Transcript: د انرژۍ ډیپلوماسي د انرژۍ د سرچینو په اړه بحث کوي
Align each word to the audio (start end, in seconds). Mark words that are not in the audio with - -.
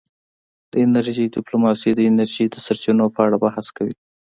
د 0.71 0.73
انرژۍ 0.85 1.25
ډیپلوماسي 1.35 1.91
د 1.95 1.99
انرژۍ 2.09 2.45
د 2.49 2.55
سرچینو 2.65 3.05
په 3.15 3.19
اړه 3.25 3.37
بحث 3.43 3.67
کوي 3.77 3.95